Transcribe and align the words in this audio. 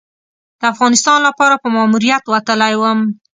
د 0.59 0.61
افغانستان 0.73 1.19
لپاره 1.27 1.55
په 1.61 1.67
ماموریت 1.75 2.23
وتلی 2.27 2.73
وم. 2.81 2.99